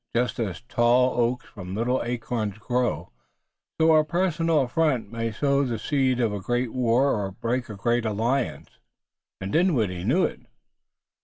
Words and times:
Just 0.15 0.39
as 0.39 0.61
tall 0.61 1.11
oaks 1.19 1.45
from 1.45 1.75
little 1.75 2.01
acorns 2.01 2.57
grow, 2.57 3.11
so 3.79 3.93
a 3.95 4.03
personal 4.03 4.61
affront 4.61 5.11
may 5.11 5.31
sow 5.31 5.63
the 5.63 5.77
seed 5.77 6.19
of 6.19 6.33
a 6.33 6.39
great 6.41 6.73
war 6.73 7.11
or 7.13 7.29
break 7.29 7.69
a 7.69 7.75
great 7.75 8.03
alliance, 8.03 8.79
and 9.39 9.53
Dinwiddie 9.53 10.03
knew 10.03 10.23
it. 10.23 10.41